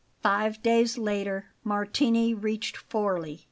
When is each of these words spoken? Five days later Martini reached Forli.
Five 0.23 0.63
days 0.63 0.97
later 0.97 1.51
Martini 1.63 2.33
reached 2.33 2.75
Forli. 2.89 3.39